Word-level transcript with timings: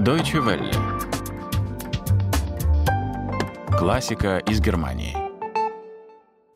Deutsche 0.00 0.38
Welle. 0.38 0.72
Классика 3.78 4.38
из 4.38 4.58
Германии. 4.58 5.14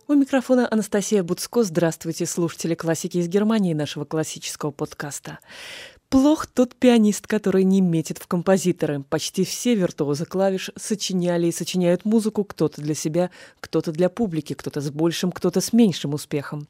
У 0.09 0.15
микрофона 0.15 0.67
Анастасия 0.71 1.23
Буцко. 1.23 1.63
Здравствуйте, 1.63 2.25
слушатели 2.25 2.75
классики 2.75 3.19
из 3.19 3.29
Германии 3.29 3.75
нашего 3.75 4.07
классического 4.07 4.71
подкаста. 4.71 5.41
Плох 6.15 6.47
тот 6.47 6.77
пианист, 6.77 7.27
который 7.27 7.65
не 7.65 7.81
метит 7.81 8.19
в 8.19 8.29
композиторы. 8.29 9.03
Почти 9.03 9.45
все 9.45 9.75
виртуозы 9.75 10.27
клавиш 10.27 10.71
сочиняли 10.77 11.49
и 11.49 11.53
сочиняют 11.53 12.05
музыку 12.05 12.45
кто-то 12.45 12.81
для 12.81 12.95
себя, 12.95 13.31
кто-то 13.59 13.91
для 13.91 14.09
публики, 14.09 14.53
кто-то 14.53 14.81
с 14.81 14.93
большим, 14.93 15.33
кто-то 15.33 15.61
с 15.61 15.73
меньшим 15.73 16.15
успехом. 16.15 16.69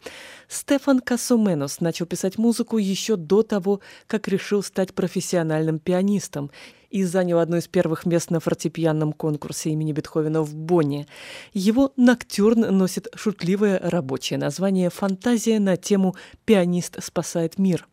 Стефан 0.48 1.00
Кассуменос 1.00 1.80
начал 1.80 2.06
писать 2.06 2.38
музыку 2.38 2.78
еще 2.78 3.16
до 3.16 3.42
того, 3.42 3.80
как 4.06 4.28
решил 4.28 4.62
стать 4.62 4.94
профессиональным 4.94 5.78
пианистом 5.78 6.50
и 6.88 7.04
занял 7.04 7.38
одно 7.38 7.58
из 7.58 7.68
первых 7.68 8.06
мест 8.06 8.30
на 8.30 8.40
фортепианном 8.40 9.12
конкурсе 9.12 9.68
имени 9.68 9.92
Бетховена 9.92 10.40
в 10.40 10.54
Бонне. 10.54 11.06
Его 11.52 11.92
«Ноктюрн» 11.98 12.60
носит 12.74 13.08
шутливое 13.14 13.78
рабочее 13.78 14.38
название 14.38 14.88
«Фантазия 14.88 15.60
на 15.60 15.76
тему 15.76 16.16
«Пианист 16.46 17.04
спасает 17.04 17.58
мир». 17.58 17.86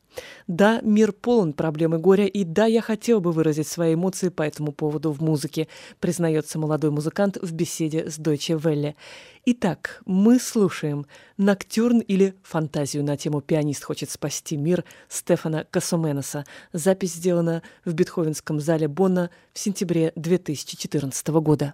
Да, 0.48 0.82
мир 0.82 1.12
полон 1.12 1.54
проблем 1.54 1.96
и 1.96 1.98
горя, 1.98 2.26
и 2.26 2.44
да, 2.44 2.66
я 2.66 2.82
хотел 2.82 3.22
бы 3.22 3.32
выразить 3.32 3.68
свои 3.68 3.94
эмоции 3.94 4.30
по 4.30 4.44
этому 4.44 4.72
поводу 4.72 5.12
в 5.12 5.22
музыке, 5.22 5.68
признается 6.00 6.60
молодой 6.60 6.92
музыкант 6.92 7.38
в 7.42 7.54
беседе 7.54 8.10
с 8.10 8.20
Deutsche 8.20 8.60
Welle. 8.60 8.96
Итак, 9.46 10.02
мы 10.06 10.40
слушаем 10.40 11.06
«Ноктюрн» 11.38 12.00
или 12.00 12.36
«Фантазию 12.44 13.04
на 13.04 13.18
тему 13.18 13.42
«Пианист 13.42 13.84
хочет 13.84 14.10
спасти 14.10 14.58
мир» 14.58 14.84
Стефана 15.10 15.66
Кассуменеса. 15.70 16.46
Запись 16.74 17.14
сделана 17.14 17.64
в 17.86 17.94
Бетховенском 17.94 18.60
зале 18.60 18.88
Бонна 18.88 19.30
в 19.54 19.60
сентябре 19.60 20.12
2014 20.16 21.28
года. 21.30 21.74